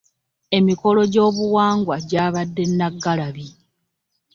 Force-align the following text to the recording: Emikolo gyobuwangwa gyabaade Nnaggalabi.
Emikolo 0.57 1.01
gyobuwangwa 1.13 1.95
gyabaade 2.09 2.63
Nnaggalabi. 2.69 3.47